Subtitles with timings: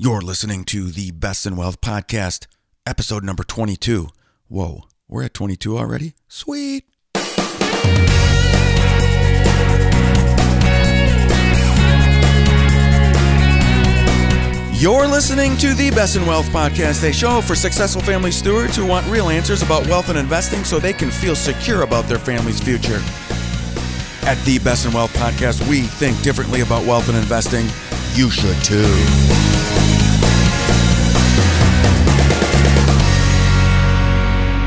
[0.00, 2.46] You're listening to the Best in Wealth podcast,
[2.86, 4.10] episode number 22.
[4.46, 6.14] Whoa, we're at 22 already?
[6.28, 6.84] Sweet.
[14.72, 18.86] You're listening to the Best in Wealth podcast, a show for successful family stewards who
[18.86, 22.60] want real answers about wealth and investing so they can feel secure about their family's
[22.60, 23.02] future.
[24.22, 27.66] At the Best in Wealth podcast, we think differently about wealth and investing.
[28.14, 29.47] You should too.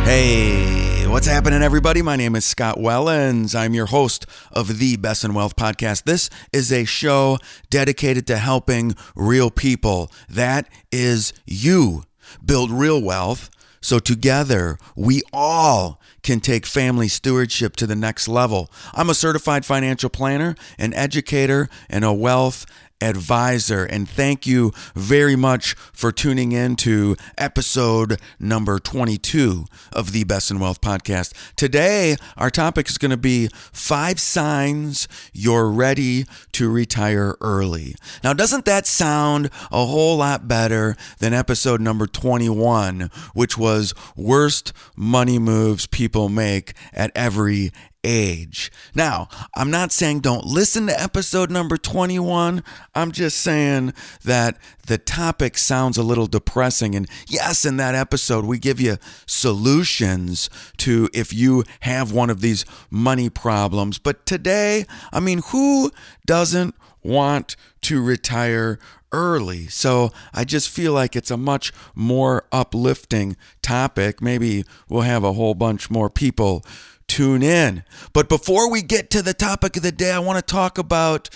[0.04, 2.02] Hey, what's happening, everybody?
[2.02, 3.56] My name is Scott Wellens.
[3.56, 6.04] I'm your host of the Best in Wealth podcast.
[6.04, 7.38] This is a show
[7.70, 10.12] dedicated to helping real people.
[10.28, 12.04] That is you
[12.44, 13.50] build real wealth.
[13.80, 18.70] So together, we all can take family stewardship to the next level.
[18.94, 22.66] I'm a certified financial planner, an educator, and a wealth
[23.02, 23.86] advisor.
[23.86, 30.52] And thank you very much for tuning in to episode number 22 of the Best
[30.52, 31.34] in Wealth podcast.
[31.56, 37.96] Today, our topic is going to be five signs you're ready to retire early.
[38.24, 44.74] Now, doesn't that sound a whole lot better than episode number 21, which was worst
[44.96, 47.72] money moves people make at every
[48.04, 48.72] age.
[48.96, 52.64] Now, I'm not saying don't listen to episode number 21.
[52.96, 54.58] I'm just saying that
[54.88, 56.96] the topic sounds a little depressing.
[56.96, 62.42] And yes, in that episode, we give you solutions to if you have one of
[62.42, 63.98] these money problems.
[63.98, 65.92] But today, I mean, who
[66.26, 68.80] doesn't want to retire
[69.12, 69.68] early.
[69.68, 74.22] So I just feel like it's a much more uplifting topic.
[74.22, 76.64] Maybe we'll have a whole bunch more people
[77.12, 77.84] tune in.
[78.14, 81.30] But before we get to the topic of the day, I want to talk about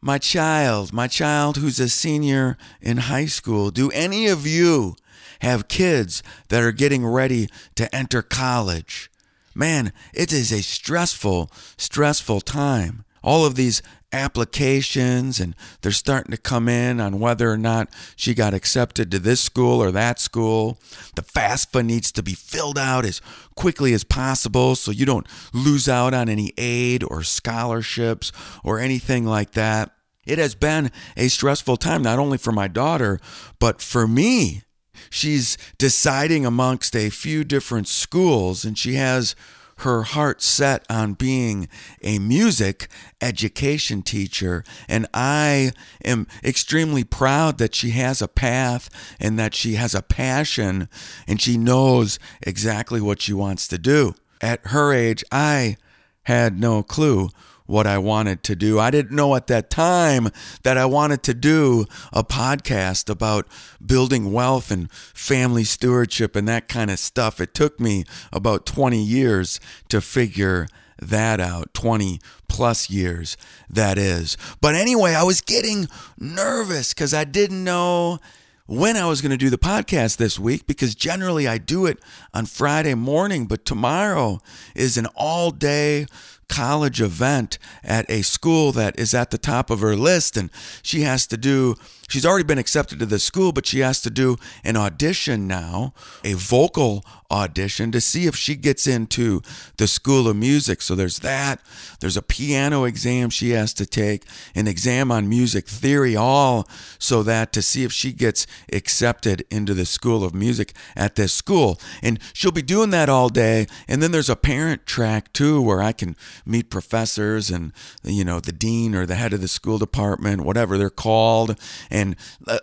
[0.00, 3.70] my child, my child who's a senior in high school.
[3.70, 4.96] Do any of you
[5.40, 9.12] have kids that are getting ready to enter college?
[9.54, 13.04] Man, it is a stressful, stressful time.
[13.22, 13.80] All of these
[14.14, 19.18] applications and they're starting to come in on whether or not she got accepted to
[19.18, 20.78] this school or that school.
[21.16, 23.20] The FAFSA needs to be filled out as
[23.56, 28.30] quickly as possible so you don't lose out on any aid or scholarships
[28.62, 29.90] or anything like that.
[30.24, 33.18] It has been a stressful time, not only for my daughter,
[33.58, 34.62] but for me.
[35.10, 39.34] She's deciding amongst a few different schools and she has
[39.78, 41.68] her heart set on being
[42.02, 42.88] a music
[43.20, 44.64] education teacher.
[44.88, 45.72] And I
[46.04, 48.88] am extremely proud that she has a path
[49.20, 50.88] and that she has a passion
[51.26, 54.14] and she knows exactly what she wants to do.
[54.40, 55.76] At her age, I
[56.24, 57.30] had no clue
[57.66, 58.78] what I wanted to do.
[58.78, 60.28] I didn't know at that time
[60.62, 63.46] that I wanted to do a podcast about
[63.84, 67.40] building wealth and family stewardship and that kind of stuff.
[67.40, 70.68] It took me about 20 years to figure
[71.00, 73.36] that out 20 plus years
[73.68, 75.88] that is but anyway i was getting
[76.18, 78.18] nervous because i didn't know
[78.66, 81.98] when I was going to do the podcast this week because generally I do it
[82.32, 84.40] on Friday morning, but tomorrow
[84.74, 86.06] is an all day
[86.48, 90.50] college event at a school that is at the top of her list and
[90.82, 91.74] she has to do
[92.08, 95.92] she's already been accepted to the school but she has to do an audition now
[96.22, 97.04] a vocal
[97.34, 99.42] audition to see if she gets into
[99.76, 100.80] the school of music.
[100.80, 101.60] So there's that.
[102.00, 107.22] There's a piano exam she has to take an exam on music theory all so
[107.24, 111.80] that to see if she gets accepted into the school of music at this school.
[112.02, 113.66] And she'll be doing that all day.
[113.88, 116.16] And then there's a parent track too where I can
[116.46, 117.72] meet professors and
[118.04, 121.58] you know the dean or the head of the school department, whatever they're called,
[121.94, 122.16] and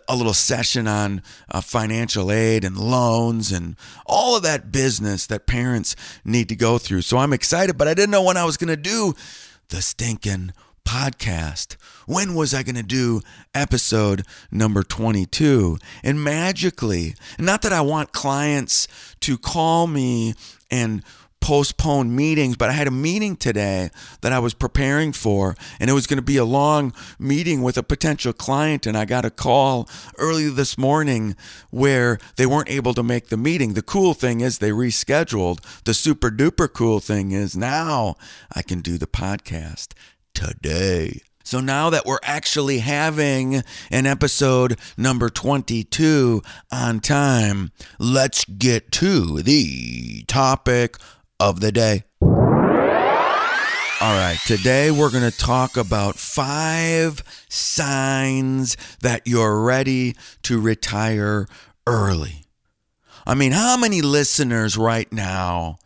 [0.09, 5.47] a, little session on uh, financial aid and loans and all of that business that
[5.47, 7.01] parents need to go through.
[7.01, 9.13] So I'm excited, but I didn't know when I was going to do
[9.69, 10.51] the stinking
[10.85, 11.77] podcast.
[12.05, 13.21] When was I going to do
[13.55, 15.77] episode number 22?
[16.03, 18.87] And magically, not that I want clients
[19.21, 20.33] to call me
[20.69, 21.03] and
[21.41, 23.89] postpone meetings, but I had a meeting today
[24.21, 27.77] that I was preparing for, and it was going to be a long meeting with
[27.77, 28.85] a potential client.
[28.85, 31.35] And I got a call early this morning
[31.71, 33.73] where they weren't able to make the meeting.
[33.73, 35.83] The cool thing is they rescheduled.
[35.83, 38.15] The super duper cool thing is now
[38.55, 39.93] I can do the podcast
[40.33, 41.21] today.
[41.43, 46.41] So now that we're actually having an episode number 22
[46.71, 50.97] on time, let's get to the topic
[51.41, 52.03] of the day.
[53.99, 61.47] All right, today we're going to talk about five signs that you're ready to retire
[61.87, 62.45] early.
[63.25, 65.79] I mean, how many listeners right now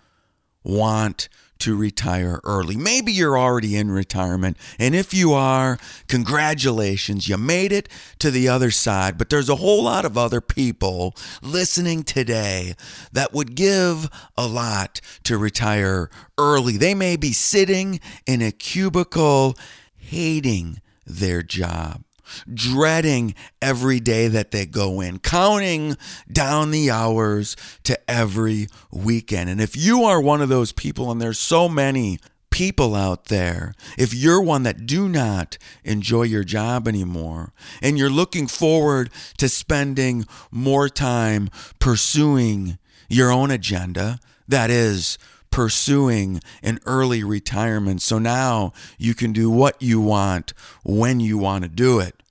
[0.63, 1.29] want
[1.59, 2.75] to retire early.
[2.77, 4.57] Maybe you're already in retirement.
[4.79, 9.17] And if you are, congratulations, you made it to the other side.
[9.17, 12.75] But there's a whole lot of other people listening today
[13.11, 16.77] that would give a lot to retire early.
[16.77, 19.57] They may be sitting in a cubicle
[19.97, 22.04] hating their job
[22.54, 25.98] dreading every day that they go in, counting
[26.31, 29.50] down the hours to every weekend.
[29.50, 32.19] And if you are one of those people, and there's so many
[32.50, 37.51] people out there, if you're one that do not enjoy your job anymore
[37.81, 41.50] and you're looking forward to spending more time
[41.80, 42.77] pursuing
[43.10, 45.18] your own agenda, that is,
[45.55, 48.01] pursuing an early retirement.
[48.01, 50.53] So now you can do what you want
[50.83, 52.21] when you want to do it.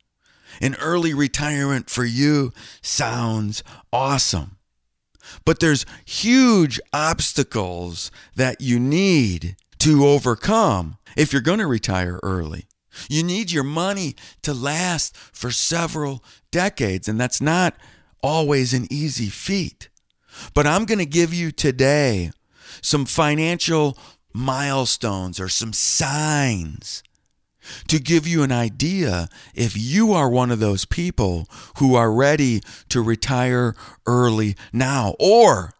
[0.60, 4.58] An early retirement for you sounds awesome.
[5.46, 12.66] But there's huge obstacles that you need to overcome if you're going to retire early.
[13.08, 17.74] You need your money to last for several decades, and that's not
[18.22, 19.88] always an easy feat.
[20.52, 22.30] But I'm going to give you today
[22.80, 23.96] some financial
[24.32, 27.02] milestones or some signs
[27.88, 31.48] to give you an idea if you are one of those people
[31.78, 33.74] who are ready to retire
[34.06, 35.72] early now or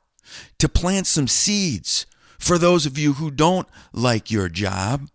[0.58, 2.06] to plant some seeds
[2.38, 5.08] for those of you who don't like your job.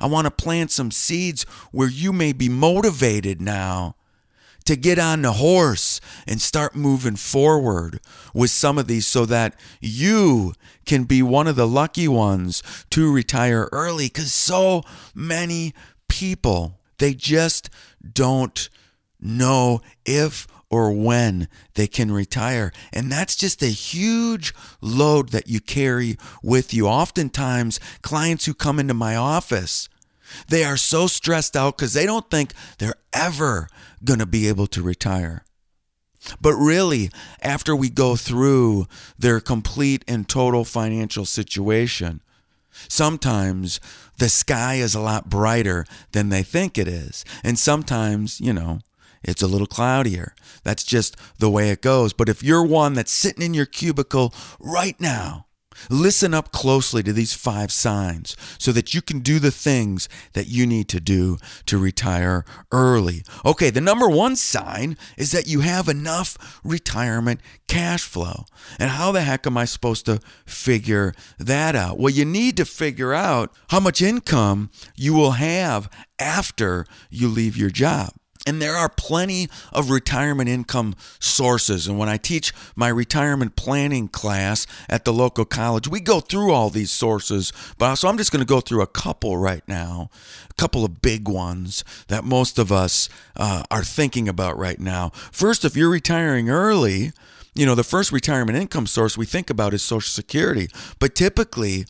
[0.00, 3.94] I want to plant some seeds where you may be motivated now
[4.66, 8.00] to get on the horse and start moving forward
[8.34, 10.52] with some of these so that you
[10.84, 14.82] can be one of the lucky ones to retire early because so
[15.14, 15.72] many
[16.08, 17.70] people, they just
[18.12, 18.68] don't
[19.20, 22.72] know if or when they can retire.
[22.92, 26.88] And that's just a huge load that you carry with you.
[26.88, 29.88] Oftentimes, clients who come into my office,
[30.48, 33.68] they are so stressed out because they don't think they're ever
[34.04, 35.44] going to be able to retire.
[36.40, 38.86] But really, after we go through
[39.18, 42.20] their complete and total financial situation,
[42.88, 43.80] sometimes
[44.18, 47.24] the sky is a lot brighter than they think it is.
[47.44, 48.80] And sometimes, you know,
[49.22, 50.34] it's a little cloudier.
[50.62, 52.12] That's just the way it goes.
[52.12, 55.45] But if you're one that's sitting in your cubicle right now,
[55.90, 60.48] Listen up closely to these five signs so that you can do the things that
[60.48, 63.22] you need to do to retire early.
[63.44, 68.44] Okay, the number one sign is that you have enough retirement cash flow.
[68.78, 71.98] And how the heck am I supposed to figure that out?
[71.98, 77.56] Well, you need to figure out how much income you will have after you leave
[77.56, 78.12] your job.
[78.46, 81.88] And there are plenty of retirement income sources.
[81.88, 86.52] And when I teach my retirement planning class at the local college, we go through
[86.52, 87.52] all these sources.
[87.76, 90.10] But so I'm just going to go through a couple right now,
[90.48, 95.10] a couple of big ones that most of us uh, are thinking about right now.
[95.32, 97.12] First, if you're retiring early,
[97.56, 100.68] you know, the first retirement income source we think about is Social Security.
[101.00, 101.86] But typically,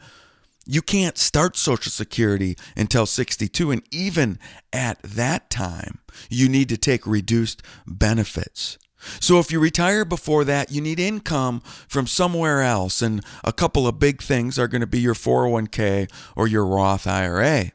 [0.66, 3.70] you can't start Social Security until 62.
[3.70, 4.38] And even
[4.72, 8.78] at that time, you need to take reduced benefits.
[9.20, 13.00] So if you retire before that, you need income from somewhere else.
[13.00, 17.06] And a couple of big things are going to be your 401k or your Roth
[17.06, 17.70] IRA.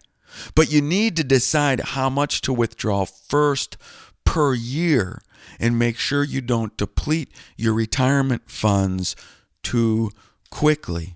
[0.55, 3.77] But you need to decide how much to withdraw first
[4.25, 5.21] per year
[5.59, 9.15] and make sure you don't deplete your retirement funds
[9.63, 10.11] too
[10.49, 11.15] quickly.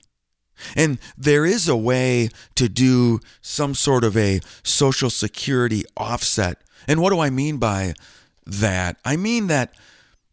[0.76, 6.60] And there is a way to do some sort of a social security offset.
[6.88, 7.94] And what do I mean by
[8.46, 8.98] that?
[9.04, 9.74] I mean that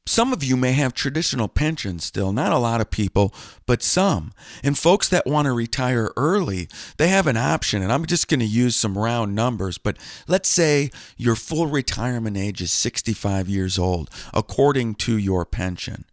[0.05, 3.33] some of you may have traditional pensions still, not a lot of people,
[3.67, 4.33] but some.
[4.63, 7.83] And folks that want to retire early, they have an option.
[7.83, 12.37] And I'm just going to use some round numbers, but let's say your full retirement
[12.37, 16.05] age is 65 years old, according to your pension.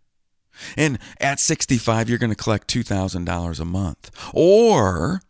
[0.78, 4.12] And at 65, you're going to collect $2,000 a month.
[4.34, 5.22] Or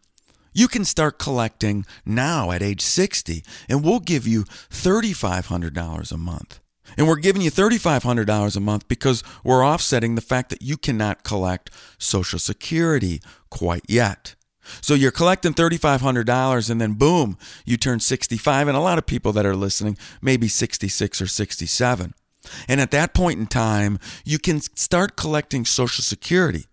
[0.53, 6.59] you can start collecting now at age 60, and we'll give you $3,500 a month.
[6.97, 11.23] And we're giving you $3,500 a month because we're offsetting the fact that you cannot
[11.23, 14.35] collect Social Security quite yet.
[14.81, 18.67] So you're collecting $3,500 and then boom, you turn 65.
[18.67, 22.13] And a lot of people that are listening, maybe 66 or 67.
[22.67, 26.65] And at that point in time, you can start collecting Social Security.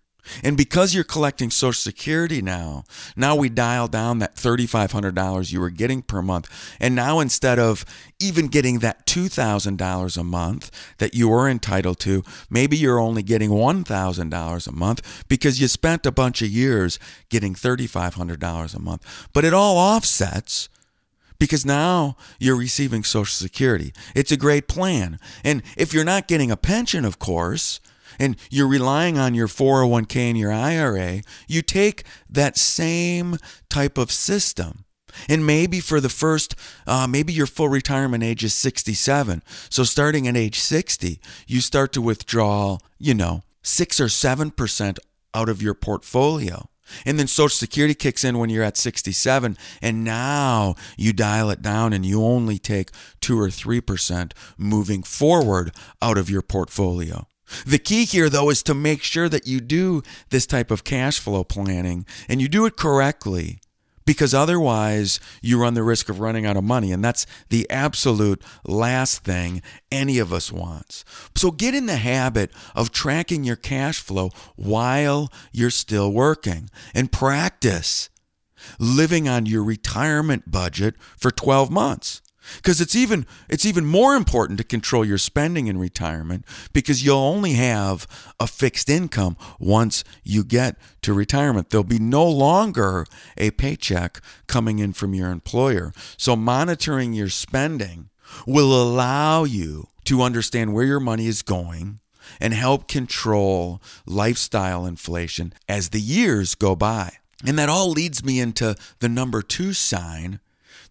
[0.43, 2.83] And because you're collecting Social Security now,
[3.15, 6.49] now we dial down that $3,500 you were getting per month.
[6.79, 7.85] And now instead of
[8.19, 13.49] even getting that $2,000 a month that you were entitled to, maybe you're only getting
[13.49, 19.27] $1,000 a month because you spent a bunch of years getting $3,500 a month.
[19.33, 20.69] But it all offsets
[21.39, 23.93] because now you're receiving Social Security.
[24.15, 25.19] It's a great plan.
[25.43, 27.79] And if you're not getting a pension, of course,
[28.19, 33.37] and you're relying on your 401k and your IRA, you take that same
[33.69, 34.85] type of system.
[35.29, 39.41] And maybe for the first, uh, maybe your full retirement age is 67.
[39.69, 44.99] So starting at age 60, you start to withdraw, you know, six or 7%
[45.33, 46.69] out of your portfolio.
[47.05, 51.61] And then Social Security kicks in when you're at 67, and now you dial it
[51.61, 52.91] down and you only take
[53.21, 57.27] 2 or 3% moving forward out of your portfolio.
[57.65, 61.19] The key here, though, is to make sure that you do this type of cash
[61.19, 63.59] flow planning and you do it correctly
[64.07, 66.91] because otherwise you run the risk of running out of money.
[66.93, 69.61] And that's the absolute last thing
[69.91, 71.03] any of us wants.
[71.35, 77.11] So get in the habit of tracking your cash flow while you're still working and
[77.11, 78.09] practice
[78.79, 82.21] living on your retirement budget for 12 months
[82.57, 87.17] because it's even it's even more important to control your spending in retirement because you'll
[87.17, 88.07] only have
[88.39, 91.69] a fixed income once you get to retirement.
[91.69, 93.05] There'll be no longer
[93.37, 95.93] a paycheck coming in from your employer.
[96.17, 98.09] So monitoring your spending
[98.45, 101.99] will allow you to understand where your money is going
[102.39, 107.13] and help control lifestyle inflation as the years go by.
[107.45, 110.39] And that all leads me into the number 2 sign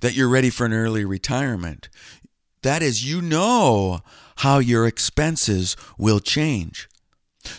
[0.00, 1.88] that you're ready for an early retirement.
[2.62, 4.00] That is, you know
[4.36, 6.88] how your expenses will change.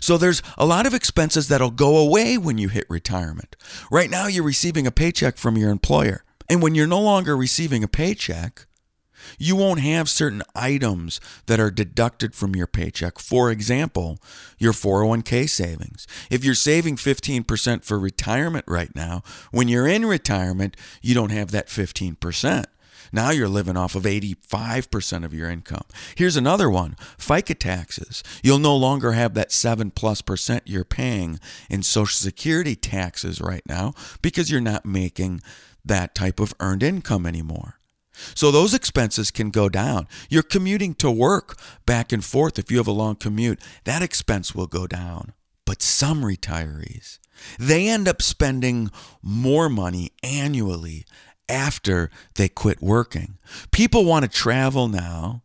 [0.02, 3.56] So there's a lot of expenses that'll go away when you hit retirement.
[3.90, 6.24] Right now, you're receiving a paycheck from your employer.
[6.50, 8.68] And when you're no longer receiving a paycheck,
[9.38, 13.20] you won't have certain items that are deducted from your paycheck.
[13.20, 14.20] For example,
[14.58, 16.08] your 401k savings.
[16.30, 21.52] If you're saving 15% for retirement right now, when you're in retirement, you don't have
[21.52, 22.66] that 15%.
[23.12, 25.86] Now you're living off of 85% of your income.
[26.16, 28.24] Here's another one FICA taxes.
[28.44, 33.64] You'll no longer have that 7 plus percent you're paying in Social Security taxes right
[33.68, 35.42] now because you're not making
[35.86, 37.77] that type of earned income anymore.
[38.36, 40.08] So those expenses can go down.
[40.30, 42.58] You're commuting to work back and forth.
[42.58, 45.34] If you have a long commute, that expense will go down.
[45.66, 47.20] But some retirees,
[47.60, 48.90] they end up spending
[49.22, 51.06] more money annually
[51.50, 53.38] after they quit working.
[53.72, 55.44] People want to travel now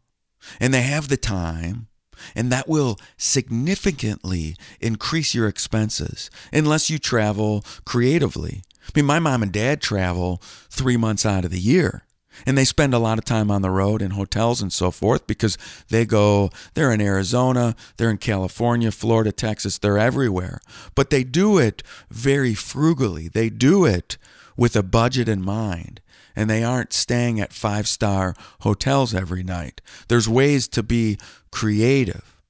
[0.61, 1.89] and they have the time.
[2.37, 8.63] And that will significantly increase your expenses unless you travel creatively.
[8.83, 12.05] I mean, my mom and dad travel three months out of the year.
[12.47, 15.27] And they spend a lot of time on the road in hotels and so forth
[15.27, 15.59] because
[15.89, 20.61] they go, they're in Arizona, they're in California, Florida, Texas, they're everywhere.
[20.95, 23.29] But they do it very frugally.
[23.29, 24.17] They do it
[24.57, 26.01] with a budget in mind.
[26.35, 29.83] And they aren't staying at five star hotels every night.
[30.09, 31.19] There's ways to be
[31.51, 32.41] creative.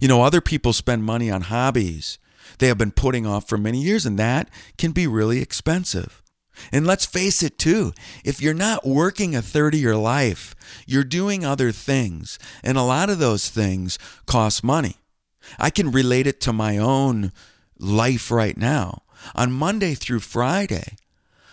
[0.00, 2.18] You know, other people spend money on hobbies
[2.60, 6.22] they have been putting off for many years, and that can be really expensive.
[6.72, 7.92] And let's face it, too,
[8.24, 10.54] if you're not working a third of your life,
[10.86, 12.38] you're doing other things.
[12.62, 14.96] And a lot of those things cost money.
[15.58, 17.32] I can relate it to my own
[17.78, 19.02] life right now.
[19.34, 20.96] On Monday through Friday,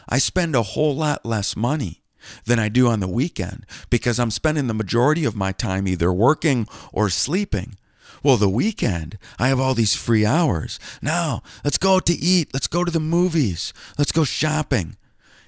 [0.08, 2.04] I spend a whole lot less money
[2.46, 6.12] than I do on the weekend because I'm spending the majority of my time either
[6.12, 7.76] working or sleeping.
[8.24, 10.80] Well, the weekend, I have all these free hours.
[11.02, 12.50] Now, let's go to eat.
[12.54, 13.74] Let's go to the movies.
[13.98, 14.98] Let's go shopping.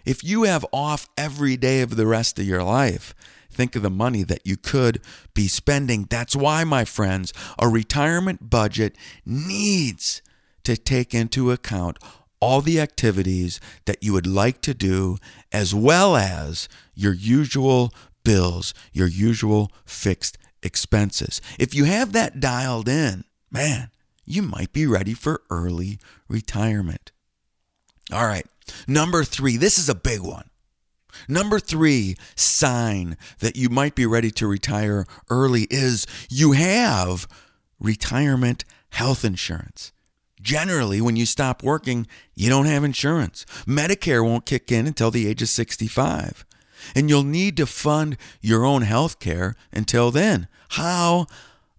[0.06, 3.14] If you have off every day of the rest of your life,
[3.52, 5.02] think of the money that you could
[5.34, 6.08] be spending.
[6.10, 8.96] That's why, my friends, a retirement budget
[9.26, 10.22] needs
[10.64, 11.98] to take into account
[12.42, 15.18] all the activities that you would like to do,
[15.52, 21.42] as well as your usual bills, your usual fixed expenses.
[21.58, 23.90] If you have that dialed in, man,
[24.26, 27.12] you might be ready for early retirement.
[28.12, 28.46] All right,
[28.88, 30.50] number three, this is a big one.
[31.28, 37.28] Number three sign that you might be ready to retire early is you have
[37.80, 39.92] retirement health insurance.
[40.42, 43.46] Generally, when you stop working, you don't have insurance.
[43.68, 46.46] Medicare won't kick in until the age of 65
[46.96, 50.48] and you'll need to fund your own health care until then.
[50.70, 51.28] How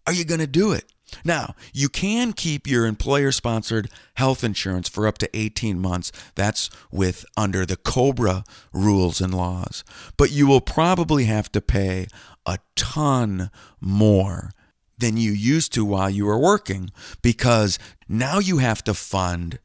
[0.06, 0.84] are you going to do it?
[1.24, 6.12] Now, you can keep your employer sponsored health insurance for up to 18 months.
[6.34, 9.84] That's with under the COBRA rules and laws.
[10.16, 12.06] But you will probably have to pay
[12.46, 13.50] a ton
[13.80, 14.50] more
[14.98, 16.90] than you used to while you were working
[17.22, 19.58] because now you have to fund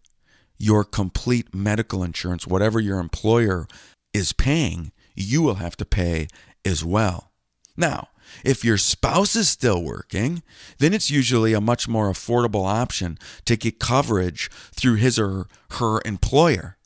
[0.58, 3.68] your complete medical insurance, whatever your employer
[4.14, 6.28] is paying, you will have to pay
[6.64, 7.32] as well.
[7.78, 8.10] Now,
[8.44, 10.42] if your spouse is still working,
[10.80, 16.02] then it's usually a much more affordable option to get coverage through his or her
[16.06, 16.78] employer.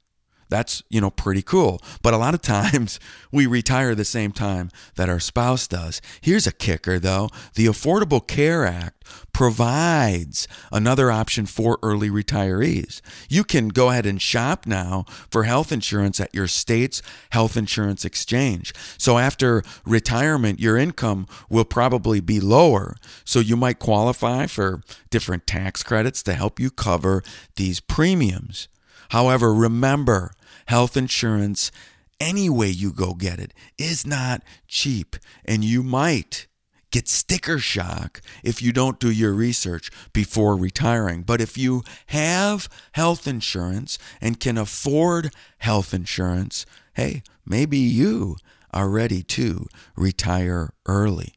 [0.49, 1.81] That's, you know, pretty cool.
[2.01, 2.99] But a lot of times
[3.31, 6.01] we retire the same time that our spouse does.
[6.21, 7.29] Here's a kicker though.
[7.55, 9.03] The Affordable Care Act
[9.33, 13.01] provides another option for early retirees.
[13.29, 17.01] You can go ahead and shop now for health insurance at your state's
[17.31, 18.73] health insurance exchange.
[18.97, 22.95] So after retirement, your income will probably be lower.
[23.23, 27.23] So you might qualify for different tax credits to help you cover
[27.55, 28.67] these premiums.
[29.09, 30.31] However, remember,
[30.69, 31.71] health insurance,
[32.19, 35.15] any way you go get it, is not cheap.
[35.43, 36.45] And you might
[36.91, 41.23] get sticker shock if you don't do your research before retiring.
[41.23, 48.35] But if you have health insurance and can afford health insurance, hey, maybe you
[48.71, 51.33] are ready to retire early.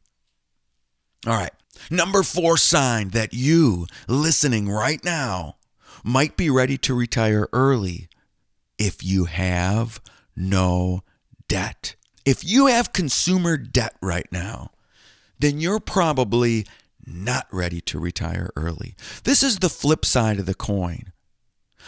[1.26, 1.54] All right.
[1.90, 5.56] Number four sign that you listening right now
[6.04, 8.10] might be ready to retire early
[8.82, 10.00] if you have
[10.34, 11.04] no
[11.46, 11.94] debt.
[12.24, 14.72] If you have consumer debt right now,
[15.38, 16.66] then you're probably
[17.06, 18.96] not ready to retire early.
[19.22, 21.12] This is the flip side of the coin.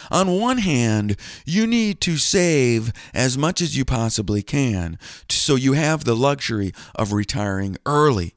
[0.08, 4.96] On one hand, you need to save as much as you possibly can
[5.28, 8.34] so you have the luxury of retiring early.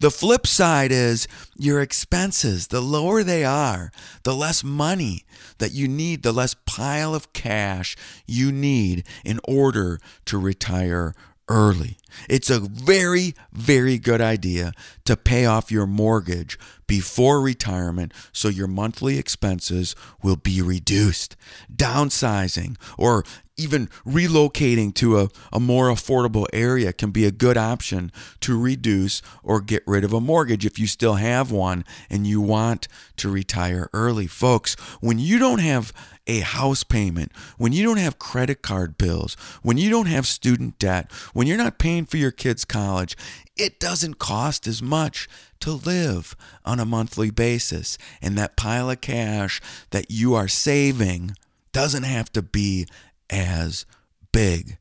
[0.00, 1.26] The flip side is
[1.56, 2.68] your expenses.
[2.68, 3.90] The lower they are,
[4.22, 5.24] the less money
[5.58, 11.14] that you need, the less pile of cash you need in order to retire
[11.48, 11.98] early.
[12.28, 14.72] It's a very, very good idea
[15.04, 21.36] to pay off your mortgage before retirement so your monthly expenses will be reduced.
[21.74, 23.24] Downsizing or
[23.56, 28.10] even relocating to a, a more affordable area can be a good option
[28.40, 32.40] to reduce or get rid of a mortgage if you still have one and you
[32.40, 34.26] want to retire early.
[34.26, 35.92] Folks, when you don't have
[36.26, 40.78] a house payment, when you don't have credit card bills, when you don't have student
[40.78, 43.16] debt, when you're not paying for your kids' college,
[43.56, 45.28] it doesn't cost as much
[45.60, 47.98] to live on a monthly basis.
[48.20, 51.36] And that pile of cash that you are saving
[51.72, 52.86] doesn't have to be
[53.30, 53.86] as
[54.32, 54.78] big.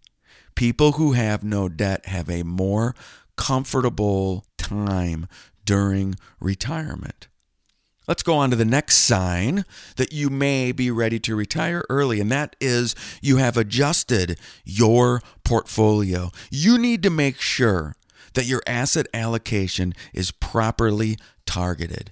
[0.55, 2.95] People who have no debt have a more
[3.35, 5.27] comfortable time
[5.65, 7.27] during retirement.
[8.07, 12.19] Let's go on to the next sign that you may be ready to retire early,
[12.19, 16.31] and that is you have adjusted your portfolio.
[16.51, 17.95] You need to make sure
[18.33, 22.11] that your asset allocation is properly targeted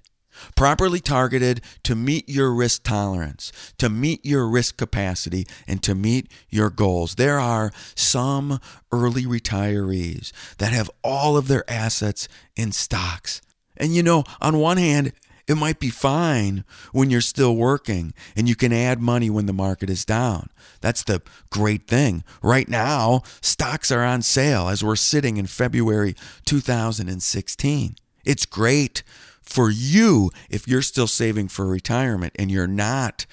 [0.56, 6.32] properly targeted to meet your risk tolerance, to meet your risk capacity, and to meet
[6.49, 7.15] your goals.
[7.15, 8.60] There are some
[8.91, 13.41] early retirees that have all of their assets in stocks.
[13.77, 15.13] And you know, on one hand,
[15.52, 19.54] it might be fine when you're still working and you can add money when the
[19.54, 20.50] market is down.
[20.80, 22.24] That's the great thing.
[22.42, 27.96] Right now, stocks are on sale as we're sitting in February 2016.
[28.24, 29.04] It's great
[29.42, 33.26] for you if you're still saving for retirement and you're not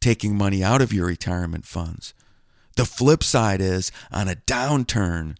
[0.00, 2.14] taking money out of your retirement funds.
[2.76, 5.36] The flip side is on a downturn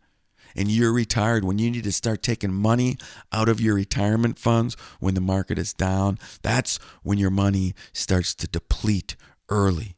[0.56, 2.96] and you're retired, when you need to start taking money
[3.32, 8.34] out of your retirement funds when the market is down, that's when your money starts
[8.36, 9.16] to deplete
[9.48, 9.94] early.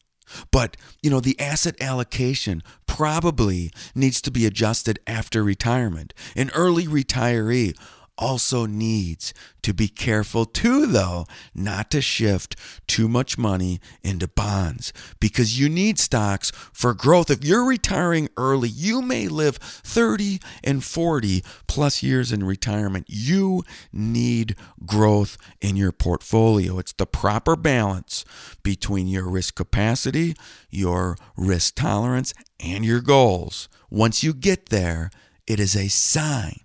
[0.50, 6.14] But, you know, the asset allocation probably needs to be adjusted after retirement.
[6.34, 7.76] An early retiree
[8.16, 14.92] also needs to be careful too, though, not to shift too much money into bonds
[15.20, 17.30] because you need stocks for growth.
[17.30, 23.06] If you're retiring early, you may live 30 and 40 plus years in retirement.
[23.08, 26.78] You need growth in your portfolio.
[26.78, 28.24] It's the proper balance
[28.62, 30.34] between your risk capacity,
[30.70, 33.68] your risk tolerance, and your goals.
[33.90, 35.10] Once you get there,
[35.46, 36.63] it is a sign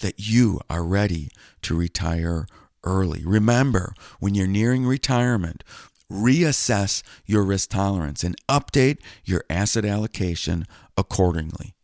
[0.00, 1.30] that you are ready
[1.62, 2.46] to retire
[2.84, 3.22] early.
[3.24, 5.64] Remember, when you're nearing retirement,
[6.10, 11.74] reassess your risk tolerance and update your asset allocation accordingly.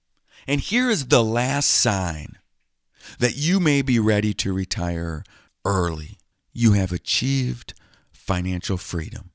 [0.48, 2.36] And here is the last sign
[3.18, 5.22] that you may be ready to retire
[5.64, 6.18] early.
[6.56, 7.74] you have achieved
[8.12, 9.30] financial freedom.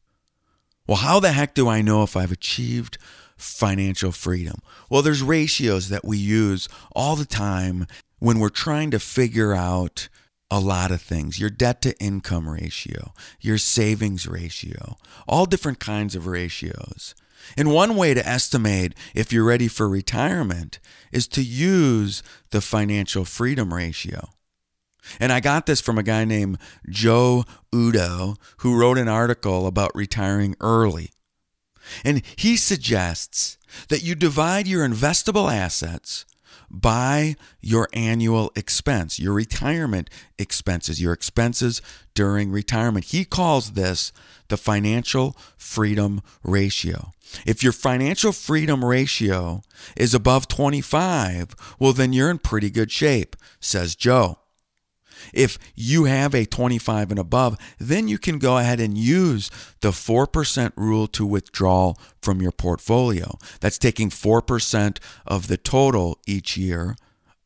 [0.88, 2.98] Well, how the heck do I know if I've achieved
[3.38, 4.60] financial freedom?
[4.90, 7.86] Well, there's ratios that we use all the time
[8.22, 10.08] when we're trying to figure out
[10.52, 16.16] a lot of things your debt to income ratio, your savings ratio, all different kinds
[16.16, 17.16] of ratios.
[17.58, 20.80] And one way to estimate if you're ready for retirement
[21.12, 24.30] is to use the financial freedom ratio.
[25.20, 29.96] And I got this from a guy named Joe Udo, who wrote an article about
[29.96, 31.10] retiring early.
[32.06, 33.58] And he suggests
[33.90, 36.26] that you divide your investable assets
[36.72, 41.82] by your annual expense, your retirement expenses, your expenses
[42.14, 43.06] during retirement.
[43.06, 44.12] He calls this
[44.48, 47.12] the financial freedom ratio.
[47.46, 49.62] If your financial freedom ratio
[49.96, 54.41] is above 25, well, then you're in pretty good shape, says Joe.
[55.34, 59.50] If you have a 25 and above, then you can go ahead and use
[59.82, 63.38] the 4% rule to withdraw from your portfolio.
[63.60, 66.96] That's taking 4% of the total each year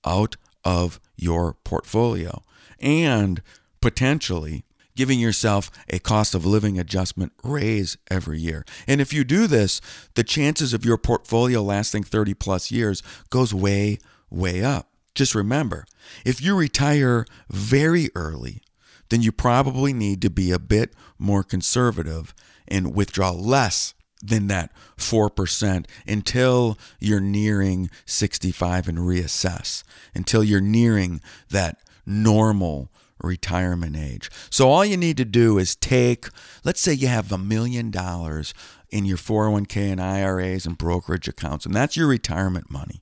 [0.05, 2.43] out of your portfolio
[2.79, 3.41] and
[3.81, 8.65] potentially giving yourself a cost of living adjustment raise every year.
[8.87, 9.81] And if you do this,
[10.15, 14.89] the chances of your portfolio lasting 30 plus years goes way way up.
[15.15, 15.85] Just remember,
[16.25, 18.61] if you retire very early,
[19.09, 22.33] then you probably need to be a bit more conservative
[22.67, 31.21] and withdraw less than that 4% until you're nearing 65 and reassess, until you're nearing
[31.49, 34.29] that normal retirement age.
[34.49, 36.27] So all you need to do is take,
[36.63, 38.53] let's say you have a million dollars
[38.89, 43.01] in your 401k and IRAs and brokerage accounts, and that's your retirement money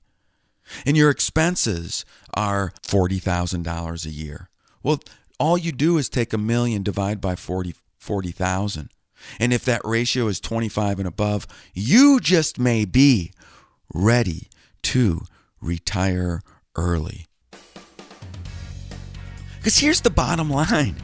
[0.84, 4.48] and your expenses are $40,000 a year.
[4.82, 5.00] Well,
[5.38, 8.90] all you do is take a million divide by 40 40,000.
[9.40, 13.32] And if that ratio is 25 and above, you just may be
[13.92, 14.48] ready
[14.82, 15.22] to
[15.60, 16.42] retire
[16.76, 17.26] early.
[19.56, 20.96] Because here's the bottom line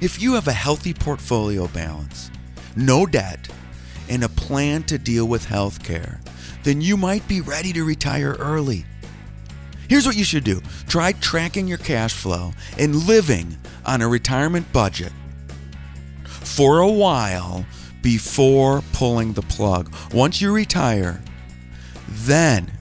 [0.00, 2.30] if you have a healthy portfolio balance,
[2.74, 3.46] no debt,
[4.08, 6.20] and a plan to deal with health care,
[6.66, 8.84] then you might be ready to retire early.
[9.88, 14.72] Here's what you should do try tracking your cash flow and living on a retirement
[14.72, 15.12] budget
[16.24, 17.64] for a while
[18.02, 19.94] before pulling the plug.
[20.12, 21.22] Once you retire,
[22.08, 22.72] then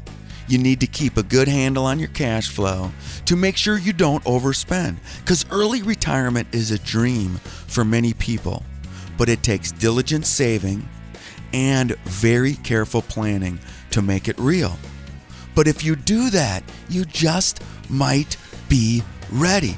[0.47, 2.91] you need to keep a good handle on your cash flow
[3.25, 4.97] to make sure you don't overspend.
[5.19, 7.35] Because early retirement is a dream
[7.67, 8.63] for many people,
[9.15, 10.89] but it takes diligent saving
[11.53, 13.59] and very careful planning
[13.91, 14.77] to make it real.
[15.55, 19.77] But if you do that, you just might be ready.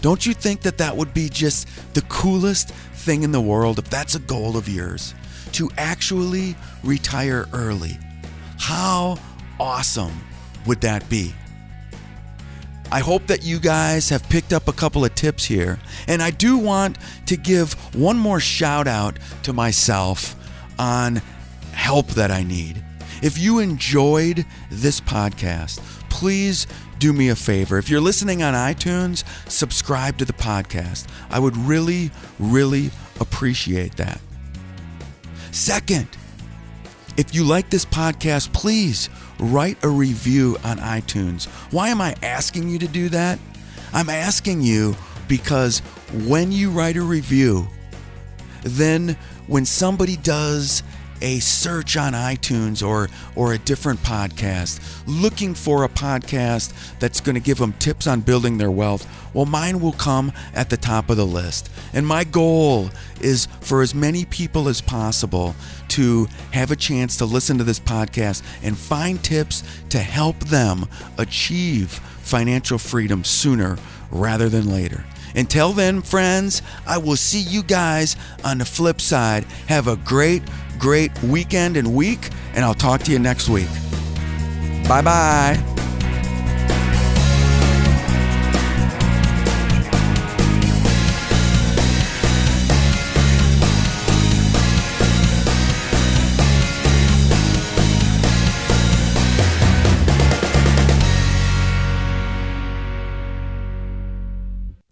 [0.00, 3.90] Don't you think that that would be just the coolest thing in the world if
[3.90, 5.14] that's a goal of yours?
[5.52, 7.98] To actually retire early.
[8.58, 9.18] How
[9.58, 10.12] awesome
[10.66, 11.34] would that be?
[12.90, 15.78] I hope that you guys have picked up a couple of tips here.
[16.06, 20.34] And I do want to give one more shout out to myself
[20.78, 21.16] on
[21.72, 22.82] help that I need.
[23.22, 26.66] If you enjoyed this podcast, please
[26.98, 27.78] do me a favor.
[27.78, 31.06] If you're listening on iTunes, subscribe to the podcast.
[31.30, 34.20] I would really, really appreciate that.
[35.50, 36.08] Second,
[37.16, 41.46] if you like this podcast, please write a review on iTunes.
[41.72, 43.38] Why am I asking you to do that?
[43.92, 44.96] I'm asking you
[45.28, 45.80] because
[46.26, 47.68] when you write a review,
[48.62, 50.82] then when somebody does
[51.20, 57.34] a search on iTunes or or a different podcast, looking for a podcast that's going
[57.34, 61.10] to give them tips on building their wealth, well mine will come at the top
[61.10, 61.70] of the list.
[61.92, 65.54] And my goal is for as many people as possible
[65.88, 70.86] to have a chance to listen to this podcast and find tips to help them
[71.16, 71.90] achieve
[72.22, 73.78] financial freedom sooner
[74.10, 75.04] rather than later.
[75.34, 79.44] Until then, friends, I will see you guys on the flip side.
[79.68, 80.42] Have a great
[80.78, 83.68] great weekend and week, and I'll talk to you next week.
[84.88, 85.77] Bye bye.